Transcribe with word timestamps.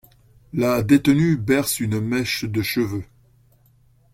La 0.51 0.81
détenue 0.81 1.37
berce 1.37 1.79
une 1.79 1.99
mèche 2.01 2.43
de 2.45 2.63
cheveux. 2.63 3.05